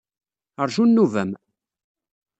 [0.67, 1.31] Rju nnuba-m.